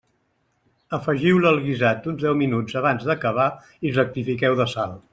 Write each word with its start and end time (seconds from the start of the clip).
Afegiu-la 0.97 1.51
al 1.51 1.61
guisat 1.67 2.09
uns 2.13 2.25
deu 2.25 2.39
minuts 2.41 2.81
abans 2.83 3.09
d'acabar 3.11 3.49
i 3.91 3.97
rectifiqueu 4.01 4.61
de 4.63 4.73
sal. 4.77 5.03